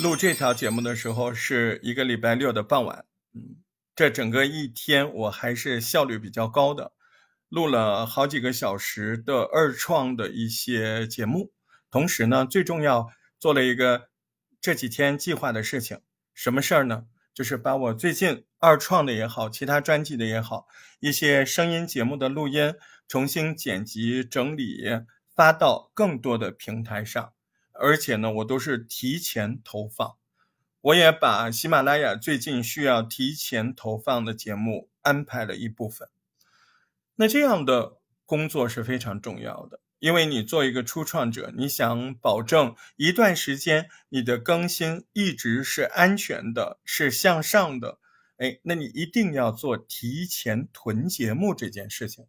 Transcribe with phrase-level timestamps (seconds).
[0.00, 3.56] 录这条节目的时候是一个礼拜六的傍晚，嗯，
[3.96, 6.92] 这整个一天我还是效率比较高的，
[7.48, 11.52] 录了好几个小时的二创的一些节目，
[11.90, 13.08] 同时呢，最重要
[13.40, 14.10] 做了一个
[14.60, 16.00] 这几天计划的事情，
[16.32, 17.06] 什么事儿呢？
[17.34, 20.68] 就是把我最近二创的也好，其他专辑的也好，
[21.00, 22.74] 一些声音节目的录音
[23.08, 24.84] 重新剪辑整理，
[25.34, 27.32] 发到更多的平台上。
[27.80, 30.16] 而且呢，我都是提前投放，
[30.80, 36.08] 我也把喜马拉雅最近需要提前投放的节目安排了一部分。
[37.14, 47.98] 那这样的工作是非常重要的，因为你做一个初创者，你想保证一段时间你的更新一直是安全的、是向上的，
[48.38, 52.26] 哎，那你一定要做提前囤节目这件事情。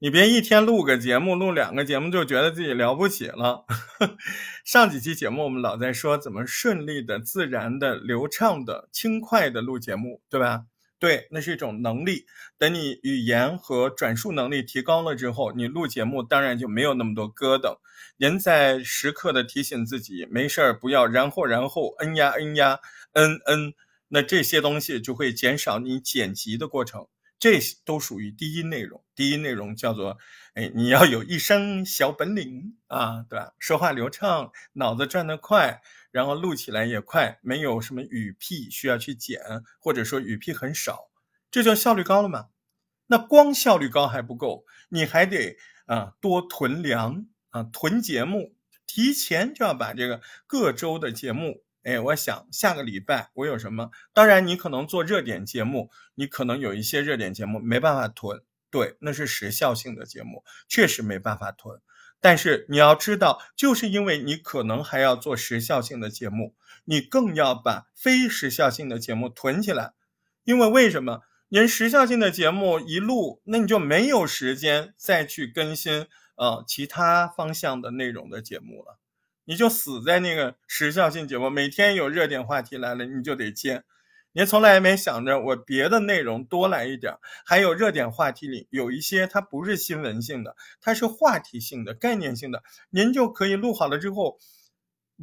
[0.00, 3.64] 你别一天录个节目，录两个节目就觉得自己了不起了。
[4.64, 10.66] 上几期节目我们老在说怎么顺利的、自然的、流畅的、轻快的录节目，对吧？
[11.00, 12.26] 对，那是一种能力。
[12.56, 17.78] 等你语言和转述能力提高了之后，你录节目当然就没有那么多疙瘩。
[18.18, 22.78] 您在时刻的提醒自己，没事儿不要然后然后嗯呀嗯呀
[23.14, 23.74] 嗯嗯，
[24.10, 27.08] 那这些东西就会减少你剪辑的过程。
[27.38, 29.04] 这都属于第一内容。
[29.14, 30.18] 第一内容叫做，
[30.54, 33.54] 哎，你要有一身小本领啊，对吧？
[33.58, 39.40] 说话流畅，脑子转得快，然后录起来也快，没有什么语屁需要去剪，
[39.80, 41.10] 或者说语屁很少，
[41.50, 42.48] 这叫效率高了嘛？
[43.06, 48.54] 那光效率高还不够，你还得啊多囤粮啊，囤节目，
[48.86, 51.62] 提前就要把这个各周的节目。
[51.82, 53.90] 哎，我想下个礼拜我有什么？
[54.12, 61.80] 当然，你可能做热点节目，你可能有一些热点节目没办法囤，对，那是时效性的节目，确实没办法囤。
[62.20, 66.54] 但是你要知道，就是因为你可能还要做时效性的节目，
[66.84, 69.92] 你更要把非时效性的节目囤起来。
[70.44, 71.22] 因为为什么？
[71.50, 76.06] 您时效性的节目一录，那你就没有时间再去更新
[76.36, 78.97] 呃其他方向的内容的节目了。
[79.48, 83.82] 你就死在那个时效性节目，每天有热点话题来了，你就得接。
[84.32, 87.14] 您从来也没想着我别的内容多来一点，
[87.46, 94.36] 还有热点话题里有一些它不是新闻性的，它是话题性的、概念性的，您就可以录好了之后，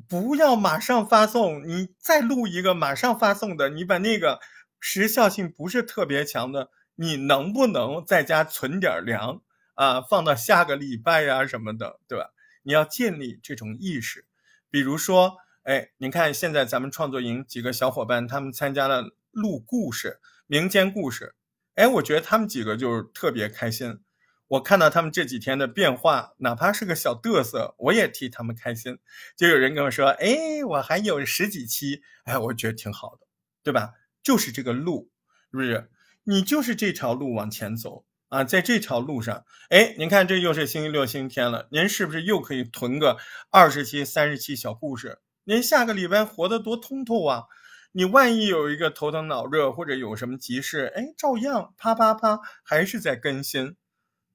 [0.10, 4.40] 不要马上发送，你再录一个马上发送的，你把那个
[4.80, 9.44] 时效性不是特别强的，你能不能在家存点粮
[9.76, 12.32] 啊，放到下个礼拜呀什么的，对吧？
[12.66, 14.26] 你要建立这种意识，
[14.72, 21.36] 比如说，哎，你看现在咱们创作营几个小伙伴，他们参加了录故事、民间故事，
[21.76, 24.00] 哎，我觉得他们几个就是特别开心。
[24.48, 28.98] 我看到他们这几天的变化，哪怕是个小嘚瑟，我也替他们开心。
[29.36, 33.28] 就有人跟我说，哎，我还有十几期，哎，我觉得挺好的，
[33.62, 33.94] 对吧？
[34.24, 35.12] 就是这个路，
[35.52, 35.92] 是不是？
[36.24, 38.06] 你就是这条路往前走。
[38.30, 43.18] 啊，在这条路上，哎，您看这又是星期六、星期天了，您是不是又可以囤个
[43.52, 45.20] 二十期、三十期小故事？
[45.44, 47.44] 您下个礼拜活得多通透啊！
[47.92, 53.78] 你万一有一个头疼脑热或者有什么急事，哎，照样啪啪啪还是在更新。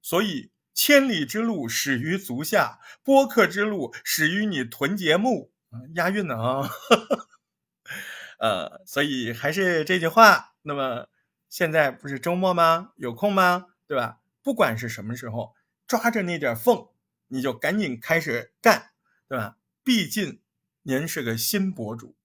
[0.01, 5.51] 所以，千里之路始于足下，播客之路始于你囤节目。
[5.95, 6.69] 押韵呢啊！
[8.39, 10.53] 呃，所以还是这句话。
[10.63, 11.07] 那么
[11.49, 12.91] 现在不是周末吗？
[12.95, 13.67] 有空吗？
[13.91, 14.19] 对吧？
[14.41, 15.53] 不管是什么时候，
[15.85, 16.87] 抓着那点缝，
[17.27, 18.91] 你就赶紧开始干，
[19.27, 19.57] 对吧？
[19.83, 20.39] 毕竟
[20.83, 22.15] 您是个新博主，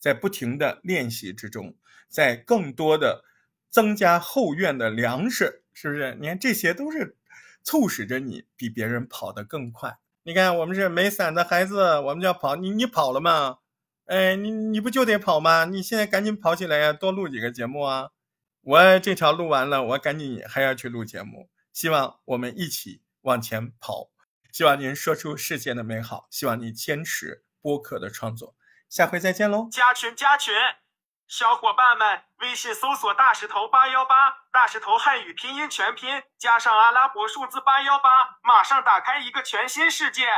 [0.00, 1.76] 在不停的练习之中，
[2.08, 3.22] 在更多的
[3.70, 6.16] 增加后院的粮食，是不是？
[6.20, 7.16] 你看这些都是
[7.62, 9.98] 促使着你比别人跑得更快。
[10.24, 12.56] 你看我们是没伞的孩子，我们就要跑。
[12.56, 13.58] 你你跑了吗？
[14.06, 15.66] 哎，你你不就得跑吗？
[15.66, 18.10] 你现在赶紧跑起来呀，多录几个节目啊！
[18.64, 21.50] 我这条录完了，我赶紧还要去录节目。
[21.72, 24.10] 希望我们一起往前跑。
[24.52, 26.28] 希望您说出世界的美好。
[26.30, 28.54] 希望你坚持播客的创作。
[28.88, 29.68] 下回再见喽！
[29.72, 30.54] 加群加群，
[31.26, 40.28] 小伙伴们，微信搜索大石头八幺八，大石头汉语拼音全拼加上阿拉伯数字八幺八，马上打开一个全新世界。